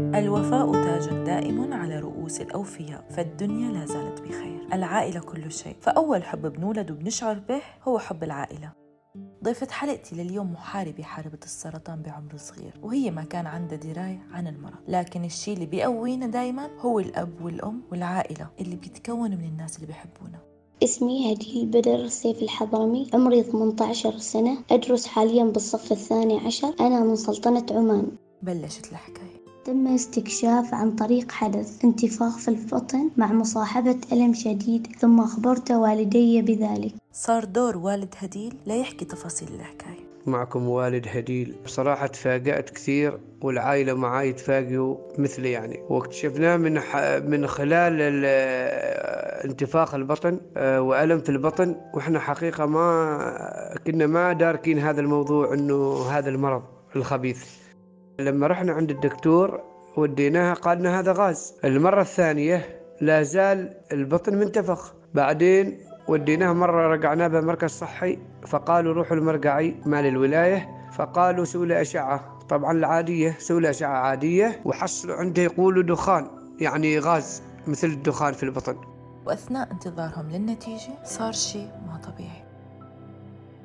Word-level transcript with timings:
الوفاء 0.00 0.72
تاج 0.72 1.08
دائم 1.08 1.72
على 1.72 1.98
رؤوس 1.98 2.40
الأوفياء 2.40 3.04
فالدنيا 3.10 3.72
لا 3.72 3.86
زالت 3.86 4.20
بخير. 4.20 4.68
العائلة 4.72 5.20
كل 5.20 5.52
شيء. 5.52 5.76
فأول 5.80 6.24
حب 6.24 6.46
بنولد 6.52 6.90
وبنشعر 6.90 7.38
به 7.38 7.60
هو 7.82 7.98
حب 7.98 8.24
العائلة. 8.24 8.72
ضيفة 9.44 9.66
حلقتي 9.70 10.16
لليوم 10.16 10.52
محاربة 10.52 11.02
حاربت 11.02 11.44
السرطان 11.44 12.02
بعمر 12.02 12.36
صغير 12.36 12.74
وهي 12.82 13.10
ما 13.10 13.24
كان 13.24 13.46
عندها 13.46 13.78
دراية 13.78 14.26
عن 14.32 14.46
المرض. 14.46 14.78
لكن 14.88 15.24
الشيء 15.24 15.54
اللي 15.54 15.66
بيقوينا 15.66 16.26
دايما 16.26 16.70
هو 16.80 16.98
الأب 17.00 17.44
والأم 17.44 17.82
والعائلة 17.92 18.48
اللي 18.60 18.76
بيتكونوا 18.76 19.38
من 19.38 19.44
الناس 19.44 19.76
اللي 19.76 19.86
بيحبونا. 19.86 20.38
اسمي 20.82 21.32
هديل 21.34 21.66
بدر 21.66 22.06
سيف 22.06 22.42
الحضرمي 22.42 23.10
عمري 23.14 23.42
18 23.42 24.18
سنة 24.18 24.58
أدرس 24.70 25.06
حاليا 25.06 25.44
بالصف 25.44 25.92
الثاني 25.92 26.38
عشر 26.46 26.74
أنا 26.80 27.04
من 27.04 27.16
سلطنة 27.16 27.66
عمان. 27.70 28.06
بلشت 28.42 28.92
الحكاية. 28.92 29.39
تم 29.70 29.86
استكشاف 29.86 30.74
عن 30.74 30.90
طريق 30.90 31.32
حدث 31.32 31.84
انتفاخ 31.84 32.38
في 32.38 32.48
البطن 32.48 33.10
مع 33.16 33.32
مصاحبة 33.32 33.96
ألم 34.12 34.34
شديد 34.34 34.86
ثم 34.98 35.20
أخبرت 35.20 35.70
والدي 35.70 36.42
بذلك. 36.42 36.92
صار 37.12 37.44
دور 37.44 37.76
والد 37.76 38.14
هديل 38.18 38.54
ليحكي 38.66 39.04
تفاصيل 39.04 39.48
الحكاية. 39.54 40.04
معكم 40.26 40.68
والد 40.68 41.06
هديل. 41.08 41.54
بصراحة 41.64 42.06
تفاجأت 42.06 42.70
كثير 42.70 43.18
والعائلة 43.42 43.94
معاي 43.94 44.32
تفاجئوا 44.32 44.96
مثلي 45.18 45.50
يعني. 45.50 45.80
واكتشفناه 45.88 46.56
من 46.56 46.80
ح... 46.80 46.96
من 47.24 47.46
خلال 47.46 47.92
ال... 48.00 48.24
انتفاخ 49.50 49.94
البطن 49.94 50.40
آه، 50.56 50.80
وألم 50.82 51.20
في 51.20 51.28
البطن. 51.28 51.76
وإحنا 51.94 52.18
حقيقة 52.18 52.66
ما 52.66 53.78
كنا 53.86 54.06
ما 54.06 54.32
داركين 54.32 54.78
هذا 54.78 55.00
الموضوع 55.00 55.54
إنه 55.54 56.06
هذا 56.10 56.28
المرض 56.28 56.62
الخبيث. 56.96 57.44
لما 58.24 58.46
رحنا 58.46 58.72
عند 58.72 58.90
الدكتور 58.90 59.60
وديناها 59.96 60.54
قال 60.54 60.78
لنا 60.78 61.00
هذا 61.00 61.12
غاز. 61.12 61.54
المرة 61.64 62.00
الثانية 62.00 62.80
لا 63.00 63.22
زال 63.22 63.74
البطن 63.92 64.34
منتفخ. 64.34 64.94
بعدين 65.14 65.78
وديناه 66.08 66.52
مرة 66.52 66.88
رجعناه 66.94 67.28
بمركز 67.28 67.70
صحي 67.70 68.18
فقالوا 68.46 68.94
روحوا 68.94 69.16
المرقعي 69.16 69.74
مال 69.86 70.06
الولاية 70.06 70.68
فقالوا 70.92 71.44
سووا 71.44 71.66
له 71.66 71.80
أشعة. 71.80 72.38
طبعا 72.48 72.72
العادية 72.72 73.36
سووا 73.38 73.60
له 73.60 73.70
أشعة 73.70 73.98
عادية 73.98 74.60
وحصلوا 74.64 75.16
عنده 75.16 75.42
يقولوا 75.42 75.82
دخان 75.82 76.26
يعني 76.60 76.98
غاز 76.98 77.42
مثل 77.66 77.86
الدخان 77.86 78.32
في 78.32 78.42
البطن. 78.42 78.76
وأثناء 79.26 79.72
انتظارهم 79.72 80.30
للنتيجة 80.30 81.04
صار 81.04 81.32
شيء 81.32 81.68
ما 81.86 82.00
طبيعي. 82.04 82.49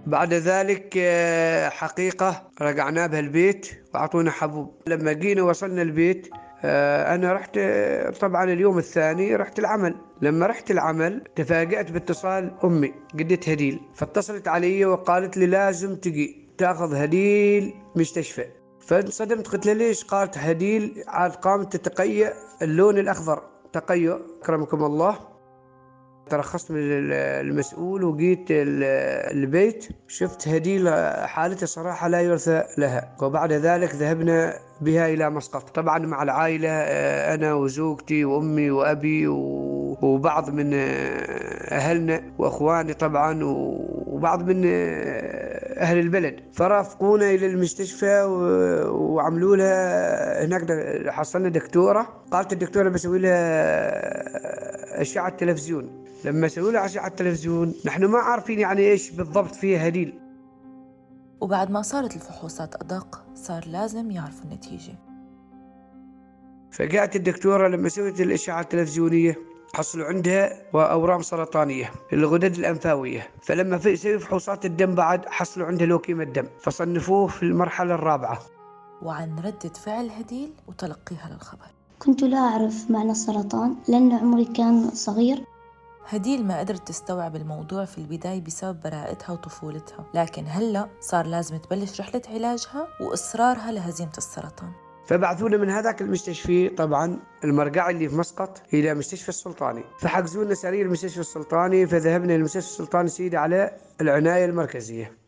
بعد 0.05 0.33
ذلك 0.33 0.93
آه، 0.97 1.69
حقيقة 1.69 2.47
رجعنا 2.61 3.07
بها 3.07 3.19
البيت 3.19 3.67
وأعطونا 3.93 4.31
حبوب. 4.31 4.81
لما 4.87 5.13
جينا 5.13 5.43
وصلنا 5.43 5.81
البيت 5.81 6.29
آه، 6.63 7.15
أنا 7.15 7.33
رحت 7.33 7.51
آه، 7.57 8.09
طبعا 8.09 8.43
اليوم 8.43 8.77
الثاني 8.77 9.35
رحت 9.35 9.59
العمل. 9.59 9.95
لما 10.21 10.47
رحت 10.47 10.71
العمل 10.71 11.23
تفاجأت 11.35 11.91
باتصال 11.91 12.51
أمي 12.63 12.93
جدة 13.15 13.39
هديل. 13.51 13.79
فاتصلت 13.95 14.47
علي 14.47 14.85
وقالت 14.85 15.37
لي 15.37 15.45
لازم 15.45 15.95
تجي 15.95 16.49
تأخذ 16.57 16.95
هديل 16.95 17.73
مستشفى. 17.95 18.45
فانصدمت 18.79 19.47
قلت 19.47 19.65
لها 19.65 19.73
ليش 19.73 20.03
قالت 20.03 20.37
هديل؟ 20.37 21.03
عاد 21.07 21.31
قامت 21.31 21.75
تتقيأ 21.75 22.33
اللون 22.61 22.97
الأخضر. 22.97 23.43
تقيؤ 23.73 24.19
أكرمكم 24.41 24.83
الله. 24.83 25.34
ترخصت 26.29 26.71
من 26.71 26.77
المسؤول 26.81 28.03
وجيت 28.03 28.45
البيت 28.49 29.87
شفت 30.07 30.47
هديل 30.47 30.89
حالتها 31.27 31.65
صراحة 31.65 32.07
لا 32.07 32.21
يرثى 32.21 32.63
لها. 32.77 33.15
وبعد 33.21 33.53
ذلك 33.53 33.95
ذهبنا 33.95 34.53
بها 34.81 35.07
إلى 35.07 35.29
مسقط. 35.29 35.69
طبعا 35.69 35.99
مع 35.99 36.23
العائلة 36.23 36.69
آه، 36.69 37.35
أنا 37.35 37.53
وزوجتي 37.53 38.25
وأمي 38.25 38.71
وأبي 38.71 39.27
وبعض 39.27 40.49
من 40.49 40.73
آه، 40.73 41.75
أهلنا 41.75 42.21
وأخواني 42.37 42.93
طبعا 42.93 43.39
وبعض 43.43 44.43
من 44.43 44.63
آه، 44.65 45.79
أهل 45.79 45.99
البلد. 45.99 46.39
فرافقونا 46.53 47.29
إلى 47.29 47.45
المستشفى 47.45 48.23
وعملوا 48.89 49.55
لها 49.55 50.45
هناك 50.45 50.63
حصلنا 51.09 51.49
دكتورة. 51.49 52.07
قالت 52.31 52.53
الدكتورة 52.53 52.89
بسوي 52.89 53.19
لها 53.19 55.01
أشعة 55.01 55.29
تلفزيون. 55.29 56.04
لما 56.25 56.47
سووا 56.47 56.71
له 56.71 56.79
عشاء 56.79 57.03
على 57.03 57.11
التلفزيون 57.11 57.73
نحن 57.85 58.05
ما 58.05 58.19
عارفين 58.19 58.59
يعني 58.59 58.81
إيش 58.81 59.11
بالضبط 59.11 59.55
فيها 59.55 59.87
هديل. 59.87 60.19
وبعد 61.41 61.71
ما 61.71 61.81
صارت 61.81 62.15
الفحوصات 62.15 62.75
أدق 62.75 63.25
صار 63.35 63.67
لازم 63.67 64.11
يعرفوا 64.11 64.45
النتيجة. 64.45 64.93
فجاءت 66.71 67.15
الدكتورة 67.15 67.67
لما 67.67 67.89
سوت 67.89 68.21
الأشعة 68.21 68.61
التلفزيونية 68.61 69.37
حصلوا 69.73 70.05
عندها 70.05 70.61
أورام 70.73 71.21
سرطانية 71.21 71.91
الغدد 72.13 72.55
الأنفاوية. 72.55 73.27
فلما 73.41 73.95
سووا 73.95 74.17
فحوصات 74.17 74.65
الدم 74.65 74.95
بعد 74.95 75.25
حصلوا 75.25 75.67
عندها 75.67 75.87
لوكيمة 75.87 76.23
الدم. 76.23 76.45
فصنفوه 76.61 77.27
في 77.27 77.43
المرحلة 77.43 77.95
الرابعة. 77.95 78.39
وعن 79.01 79.39
ردة 79.39 79.73
فعل 79.85 80.09
هديل 80.09 80.49
وتلقيها 80.67 81.29
للخبر. 81.33 81.67
كنت 81.99 82.23
لا 82.23 82.37
أعرف 82.37 82.91
معنى 82.91 83.11
السرطان 83.11 83.75
لأن 83.87 84.11
عمري 84.11 84.45
كان 84.45 84.89
صغير. 84.89 85.43
هديل 86.07 86.45
ما 86.45 86.59
قدرت 86.59 86.87
تستوعب 86.87 87.35
الموضوع 87.35 87.85
في 87.85 87.97
البداية 87.97 88.41
بسبب 88.41 88.79
براءتها 88.83 89.33
وطفولتها. 89.33 90.05
لكن 90.13 90.45
هلأ 90.47 90.89
صار 90.99 91.25
لازم 91.25 91.57
تبلش 91.57 92.01
رحلة 92.01 92.21
علاجها 92.29 92.87
وإصرارها 93.01 93.71
لهزيمة 93.71 94.13
السرطان. 94.17 94.71
فبعثونا 95.07 95.57
من 95.57 95.69
هذاك 95.69 96.01
المستشفى 96.01 96.69
طبعا 96.69 97.19
المرقع 97.43 97.89
اللي 97.89 98.09
في 98.09 98.15
مسقط 98.15 98.61
إلى 98.73 98.93
مستشفى 98.93 99.29
السلطاني. 99.29 99.83
فحجزونا 99.99 100.53
سرير 100.53 100.85
المستشفى 100.85 101.19
السلطاني 101.19 101.87
فذهبنا 101.87 102.33
للمستشفى 102.33 102.67
السلطاني 102.67 103.07
سيدي 103.09 103.37
على 103.37 103.77
العناية 104.01 104.45
المركزية. 104.45 105.24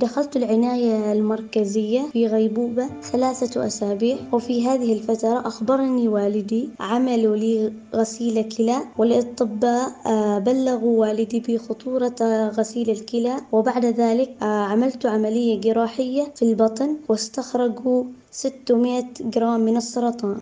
دخلت 0.00 0.36
العناية 0.36 1.12
المركزية 1.12 2.00
في 2.12 2.26
غيبوبة 2.26 2.88
ثلاثة 3.02 3.66
أسابيع 3.66 4.16
وفي 4.32 4.68
هذه 4.68 4.92
الفترة 4.92 5.46
أخبرني 5.46 6.08
والدي 6.08 6.68
عملوا 6.80 7.36
لي 7.36 7.72
غسيل 7.94 8.48
كلى 8.48 8.76
والأطباء 8.98 9.88
آه، 10.06 10.38
بلغوا 10.38 11.00
والدي 11.00 11.40
بخطورة 11.48 12.14
غسيل 12.48 12.90
الكلى 12.90 13.36
وبعد 13.52 13.84
ذلك 13.84 14.30
آه، 14.42 14.64
عملت 14.64 15.06
عملية 15.06 15.60
جراحية 15.60 16.32
في 16.36 16.42
البطن 16.42 16.96
واستخرجوا 17.08 18.04
600 18.30 19.04
جرام 19.20 19.60
من 19.60 19.76
السرطان. 19.76 20.40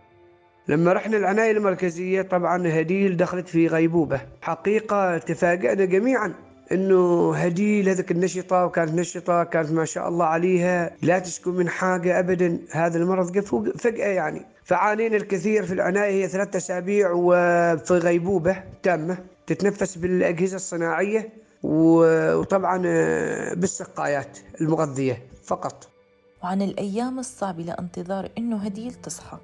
لما 0.69 0.93
رحنا 0.93 1.17
العناية 1.17 1.51
المركزية 1.51 2.23
طبعا 2.23 2.81
هديل 2.81 3.17
دخلت 3.17 3.49
في 3.49 3.67
غيبوبة. 3.67 4.21
حقيقة 4.41 5.19
تفاجأنا 5.19 5.85
جميعا. 5.85 6.48
إنه 6.73 7.35
هديل 7.35 7.89
هذيك 7.89 8.11
النشطة 8.11 8.65
وكانت 8.65 8.95
نشطة 8.95 9.45
كانت 9.45 9.71
ما 9.71 9.85
شاء 9.85 10.09
الله 10.09 10.25
عليها. 10.25 10.91
لا 11.03 11.19
تشكو 11.19 11.51
من 11.51 11.69
حاجة 11.69 12.19
ابدا 12.19 12.59
هذا 12.71 12.99
المرض. 12.99 13.33
جاء 13.33 13.45
فجأة 13.79 14.07
يعني. 14.07 14.47
فعانينا 14.65 15.17
الكثير 15.17 15.67
في 15.67 15.75
العناية. 15.75 16.25
هي 16.25 16.29
ثلاثة 16.29 16.57
أسابيع 16.57 17.11
وفي 17.13 17.95
غيبوبة 17.95 18.63
تامة 18.83 19.19
تتنفس 19.47 19.99
بالأجهزة 19.99 20.57
الصناعية 20.57 21.29
وطبعا 21.63 22.79
بالسقايات 23.55 24.39
المغذية 24.61 25.23
فقط. 25.45 25.89
وعن 26.43 26.63
الأيام 26.63 27.19
الصعبة 27.19 27.63
لانتظار 27.63 28.29
إنه 28.39 28.57
هديل 28.57 28.95
تصحى. 28.95 29.39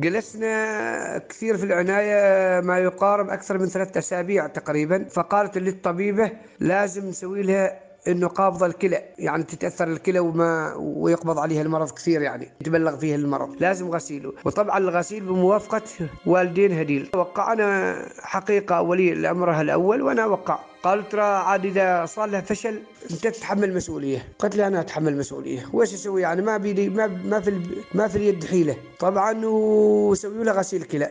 جلسنا 0.00 1.18
كثير 1.18 1.56
في 1.56 1.64
العناية 1.64 2.60
ما 2.60 2.78
يقارب 2.78 3.30
أكثر 3.30 3.58
من 3.58 3.66
ثلاثة 3.66 3.98
أسابيع 3.98 4.46
تقريبا 4.46 5.04
فقالت 5.04 5.58
للطبيبة 5.58 6.30
لازم 6.60 7.08
نسوي 7.08 7.42
لها 7.42 7.87
إنه 8.08 8.26
قابضه 8.28 8.66
الكلى 8.66 9.04
يعني 9.18 9.42
تتأثر 9.42 9.88
الكلى 9.88 10.18
وما 10.18 10.74
ويقبض 10.74 11.38
عليها 11.38 11.62
المرض 11.62 11.90
كثير 11.90 12.22
يعني 12.22 12.48
يتبلغ 12.60 12.96
فيها 12.96 13.16
المرض 13.16 13.56
لازم 13.60 13.90
غسيله. 13.90 14.32
وطبعا 14.44 14.78
الغسيل 14.78 15.24
بموافقة 15.24 15.82
والدين 16.26 16.78
هديل. 16.78 17.10
وقعنا 17.14 17.96
حقيقة 18.20 18.82
ولي 18.82 19.12
الأمر 19.12 19.60
الأول 19.60 20.02
وأنا 20.02 20.26
وقع. 20.26 20.58
قالوا 20.82 21.04
ترى 21.04 21.22
عاد 21.22 21.64
إذا 21.64 22.06
صار 22.06 22.28
له 22.28 22.40
فشل 22.40 22.82
أنت 23.10 23.26
تتحمل 23.26 23.74
مسؤولية. 23.74 24.28
قلت 24.38 24.56
له 24.56 24.66
أنا 24.66 24.80
أتحمل 24.80 25.18
مسؤولية. 25.18 25.66
وش 25.72 25.94
أسوي 25.94 26.22
يعني؟ 26.22 26.42
ما 26.42 26.56
بيدي 26.56 26.88
ما 26.88 27.06
ما 27.06 27.40
في 27.40 27.60
ما 27.94 28.08
في 28.08 28.16
اليد 28.16 28.44
حيلة. 28.44 28.76
طبعا 28.98 29.40
وسووا 29.44 30.44
له 30.44 30.52
غسيل 30.52 30.82
كلى. 30.82 31.10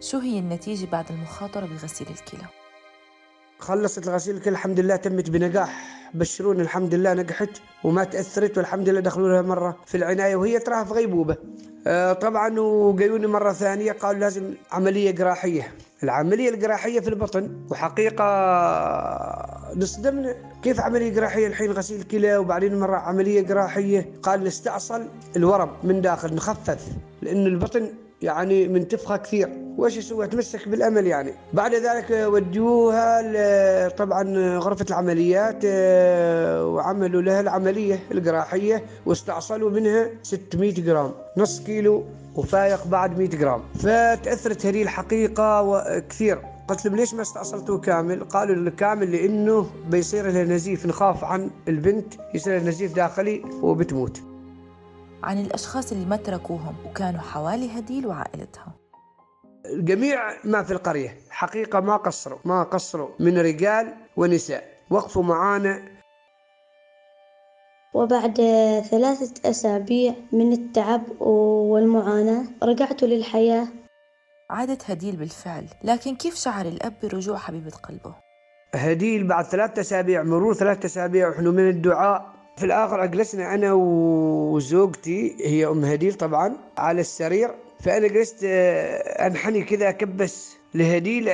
شو 0.00 0.18
هي 0.18 0.38
النتيجة 0.38 0.86
بعد 0.86 1.04
المخاطرة 1.10 1.66
بغسيل 1.66 2.06
الكلى؟ 2.06 2.59
خلصت 3.60 4.08
الغسيل 4.08 4.36
الكلى 4.36 4.52
الحمد 4.52 4.80
لله 4.80 4.96
تمت 4.96 5.30
بنجاح. 5.30 6.00
بشروني 6.14 6.62
الحمد 6.62 6.94
لله 6.94 7.14
نجحت 7.14 7.48
وما 7.84 8.04
تأثرت 8.04 8.58
والحمد 8.58 8.88
لله 8.88 9.00
دخلوا 9.00 9.28
لها 9.28 9.42
مرة 9.42 9.76
في 9.86 9.96
العناية 9.96 10.36
وهي 10.36 10.58
تراها 10.58 10.84
في 10.84 10.92
غيبوبة. 10.94 11.36
آه، 11.86 12.12
طبعا 12.12 12.60
وجايوني 12.60 13.26
مرة 13.26 13.52
ثانية 13.52 13.92
قالوا 13.92 14.20
لازم 14.20 14.54
عملية 14.72 15.10
جراحية. 15.10 15.74
العملية 16.02 16.50
الجراحية 16.50 17.00
في 17.00 17.08
البطن 17.08 17.66
وحقيقة 17.70 18.24
نصدمنا 19.76 20.34
كيف 20.62 20.80
عملية 20.80 21.08
جراحية؟ 21.08 21.46
الحين 21.46 21.70
غسيل 21.72 22.02
كلى 22.02 22.36
وبعدين 22.36 22.80
مرة 22.80 22.96
عملية 22.96 23.40
جراحية. 23.40 24.12
قال 24.22 24.44
نستأصل 24.44 25.08
الورم 25.36 25.70
من 25.84 26.00
داخل 26.00 26.34
نخفف 26.34 26.86
لأن 27.22 27.46
البطن 27.46 27.90
يعني 28.22 28.68
منتفخة 28.68 29.16
كثير. 29.16 29.48
وايش 29.80 29.96
يسوي 29.96 30.26
تمسك 30.26 30.68
بالأمل 30.68 31.06
يعني 31.06 31.32
بعد 31.52 31.74
ذلك 31.74 32.10
ودوها 32.10 33.88
طبعا 33.88 34.58
غرفة 34.58 34.86
العمليات 34.90 35.58
آه، 35.64 36.66
وعملوا 36.66 37.22
لها 37.22 37.40
العملية 37.40 38.00
الجراحية 38.10 38.84
واستعصلوا 39.06 39.70
منها 39.70 40.10
600 40.22 40.74
جرام 40.74 41.12
نص 41.36 41.60
كيلو 41.60 42.04
وفايق 42.36 42.86
بعد 42.86 43.18
100 43.18 43.28
جرام 43.28 43.60
فتأثرت 43.74 44.66
هذه 44.66 44.82
الحقيقة 44.82 45.80
كثير 45.98 46.38
قلت 46.68 46.86
لهم 46.86 46.96
ليش 46.96 47.14
ما 47.14 47.22
استأصلته 47.22 47.78
كامل؟ 47.78 48.24
قالوا 48.24 48.70
كامل 48.70 49.12
لأنه 49.12 49.66
بيصير 49.90 50.30
له 50.30 50.42
نزيف 50.42 50.86
نخاف 50.86 51.24
عن 51.24 51.50
البنت 51.68 52.14
يصير 52.34 52.58
لها 52.58 52.68
نزيف 52.68 52.94
داخلي 52.94 53.42
وبتموت. 53.62 54.20
عن 55.22 55.40
الأشخاص 55.40 55.92
اللي 55.92 56.06
ما 56.06 56.16
تركوهم 56.16 56.74
وكانوا 56.86 57.20
حوالي 57.20 57.78
هديل 57.78 58.06
وعائلتها. 58.06 58.79
جميع 59.74 60.44
ما 60.44 60.62
في 60.62 60.70
القرية. 60.72 61.16
حقيقة 61.30 61.80
ما 61.80 61.96
قصروا 61.96 62.38
ما 62.44 62.62
قصروا 62.62 63.08
من 63.20 63.38
رجال 63.38 63.94
ونساء. 64.16 64.64
وقفوا 64.90 65.22
معانا. 65.22 65.82
وبعد 67.94 68.34
ثلاثة 68.90 69.50
أسابيع 69.50 70.14
من 70.32 70.52
التعب 70.52 71.20
والمعاناة 71.20 72.44
رجعت 72.62 73.02
للحياة. 73.02 73.68
عادت 74.50 74.90
هديل 74.90 75.16
بالفعل 75.16 75.66
لكن 75.84 76.16
كيف 76.16 76.34
شعر 76.34 76.66
الأب 76.66 76.94
برجوع 77.02 77.36
حبيبة 77.36 77.70
قلبه؟ 77.70 78.14
هديل 78.74 79.26
بعد 79.26 79.44
ثلاثة 79.44 79.80
أسابيع 79.80 80.22
مرور 80.22 80.54
ثلاثة 80.54 80.86
أسابيع 80.86 81.28
ونحن 81.28 81.46
من 81.46 81.68
الدعاء. 81.68 82.26
في 82.56 82.66
الآخر 82.66 83.04
أجلسنا 83.04 83.54
أنا 83.54 83.72
وزوجتي 83.72 85.36
هي 85.46 85.66
أم 85.66 85.84
هديل 85.84 86.14
طبعا 86.14 86.56
على 86.78 87.00
السرير. 87.00 87.54
فأنا 87.82 88.08
جلست 88.08 88.40
آه، 88.44 89.26
أنحني 89.26 89.62
كذا 89.62 89.88
أكبس 89.88 90.56
لهديل 90.74 91.28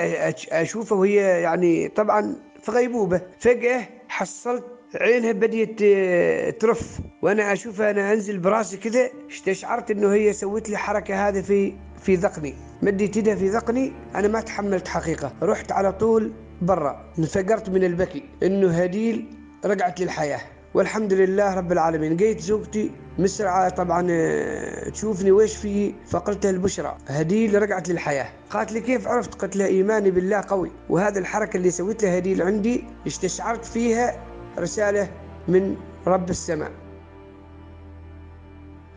أشوفه 0.52 0.96
وهي 0.96 1.14
يعني 1.43 1.88
طبعا 1.88 2.37
في 2.62 2.70
غيبوبة. 2.72 3.20
فجأة 3.38 3.88
حصلت 4.08 4.64
عينها 5.00 5.32
بديت 5.32 5.78
آه، 5.82 6.50
ترف. 6.50 6.98
وأنا 7.22 7.52
أشوفها 7.52 7.90
أنا 7.90 8.12
أنزل 8.12 8.38
براسي 8.38 8.76
كذا 8.76 9.10
استشعرت 9.31 9.90
إنه 9.90 10.12
هي 10.12 10.32
سوت 10.32 10.69
لي 10.70 10.76
حركة 10.76 11.28
هذه 11.28 11.40
في 11.40 11.72
في 12.02 12.14
ذقني. 12.14 12.54
مديت 12.82 13.16
يدها 13.16 13.34
في 13.34 13.48
ذقني 13.48 13.93
أنا 14.14 14.28
ما 14.28 14.40
تحملت 14.40 14.88
حقيقة. 14.88 15.32
رحت 15.43 15.72
على 15.72 15.93
طول 15.93 16.32
برا. 16.62 17.12
انفجرت 17.19 17.70
من 17.70 17.84
البكي. 17.84 18.22
إنه 18.43 18.70
هديل 18.70 19.26
رجعت 19.64 20.00
للحياة. 20.00 20.40
والحمد 20.75 21.12
لله 21.12 21.54
رب 21.54 21.72
العالمين. 21.72 22.16
جيت 22.16 22.40
زوجتي 22.40 22.90
مسرعة 23.18 23.68
طبعا 23.68 24.06
آه، 24.10 24.88
تشوفني 24.88 25.30
ويش 25.30 25.56
في 25.56 25.94
فقلت 26.06 26.46
البشرى 26.46 26.96
هديل 27.08 27.62
رجعت 27.62 27.88
للحياة. 27.88 28.28
قالت 28.50 28.72
لي 28.72 28.80
كيف 28.80 29.08
عرفت؟ 29.08 29.34
قلت 29.34 29.56
لها 29.56 29.66
إيماني 29.66 30.10
بالله 30.10 30.44
قوي. 30.48 30.70
وهذا 30.88 31.18
الحركة 31.18 31.56
اللي 31.56 31.70
سويتها 31.70 32.18
هديل 32.18 32.42
عندي 32.42 32.84
استشعرت 33.06 33.64
فيها 33.64 34.24
رسالة 34.58 35.08
من 35.48 35.76
رب 36.06 36.30
السماء. 36.30 36.70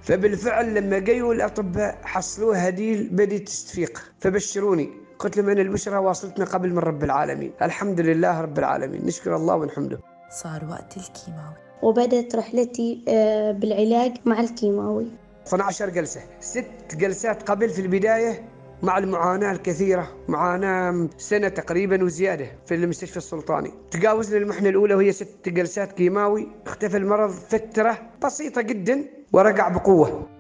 فبالفعل 0.01 0.75
لما 0.75 1.00
جيوا 1.00 1.33
الأطباء 1.33 1.98
حصلوها 2.04 2.69
هديل 2.69 3.10
بديت 3.12 3.48
تستفيق. 3.48 4.12
فبشروني. 4.19 4.89
قلت 5.19 5.38
لهم 5.38 5.50
أن 5.50 5.60
البشرى 5.60 5.98
واصلتنا 5.98 6.45
قبل 6.45 6.69
من 6.72 6.80
رب 6.80 7.04
العالمين. 7.04 7.51
الحمد 7.62 8.00
لله 8.00 8.42
رب 8.42 8.60
العالمين. 8.60 9.06
نشكر 9.06 9.36
الله 9.36 9.56
ونحمده. 9.56 10.00
صار 10.30 10.65
وقت 10.65 10.98
الكيماوي. 10.98 11.69
وبدأت 11.84 12.36
رحلتي 12.36 13.04
آه، 13.08 13.52
بالعلاج 13.52 14.18
مع 14.26 14.40
الكيماوي. 14.40 15.08
12 15.48 15.90
جلسة. 15.90 16.22
ست 16.40 16.96
جلسات 16.96 17.50
قبل 17.50 17.70
في 17.70 17.81
البداية 17.81 18.50
مع 18.84 18.98
المعاناة 18.98 19.52
الكثيرة. 19.52 20.08
معاناة 20.28 21.10
سنة 21.18 21.48
تقريبا 21.48 22.04
وزيادة 22.04 22.48
في 22.66 22.76
المستشفى 22.76 23.18
السلطاني. 23.18 23.72
تجاوزنا 23.92 24.38
المحنة 24.38 24.70
الأولى 24.70 24.94
وهي 24.96 25.12
ست 25.12 25.50
جلسات 25.50 25.92
كيماوي. 25.92 26.48
اختفى 26.68 26.98
المرض 26.98 27.30
فترة 27.30 27.98
بسيطة 28.24 28.62
جدا 28.62 29.06
ورجع 29.34 29.70
بقوة. 29.70 30.38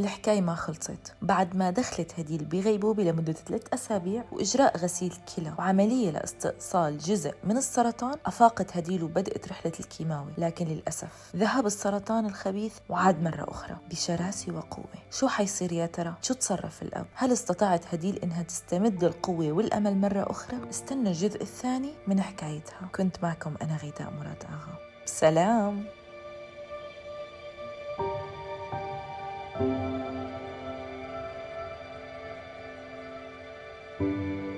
الحكاية 0.00 0.40
ما 0.40 0.54
خلصت 0.54 1.14
بعد 1.22 1.56
ما 1.56 1.70
دخلت 1.70 2.20
هديل 2.20 2.44
بغيبوبة 2.44 3.02
لمدة 3.02 3.32
ثلاث 3.32 3.62
أسابيع 3.74 4.24
وإجراء 4.32 4.76
غسيل 4.76 5.14
كلى 5.36 5.54
وعملية 5.58 6.10
لإستئصال 6.10 6.98
جزء 6.98 7.34
من 7.44 7.56
السرطان 7.56 8.18
أفاقت 8.26 8.76
هديل 8.76 9.02
وبدأت 9.02 9.48
رحلة 9.48 9.72
الكيماوي 9.80 10.32
لكن 10.38 10.66
للأسف 10.66 11.32
ذهب 11.36 11.66
السرطان 11.66 12.26
الخبيث 12.26 12.74
وعاد 12.88 13.22
مرة 13.22 13.50
أخرى 13.50 13.76
بشراسة 13.90 14.52
وقوة 14.52 14.84
شو 15.10 15.28
حيصير 15.28 15.72
يا 15.72 15.86
ترى؟ 15.86 16.14
شو 16.22 16.34
تصرف 16.34 16.82
الأب؟ 16.82 17.06
هل 17.14 17.32
استطاعت 17.32 17.94
هديل 17.94 18.18
إنها 18.18 18.42
تستمد 18.42 19.04
القوة 19.04 19.52
والأمل 19.52 19.96
مرة 19.96 20.30
أخرى؟ 20.30 20.56
استنى 20.70 21.08
الجزء 21.08 21.42
الثاني 21.42 21.92
من 22.06 22.20
حكايتها 22.20 22.88
كنت 22.94 23.16
معكم 23.22 23.54
أنا 23.62 23.76
غيداء 23.76 24.10
مراد 24.10 24.44
آغا 24.44 24.78
سلام 25.04 25.84
thank 29.56 29.68
you 29.68 29.83
Música 34.00 34.53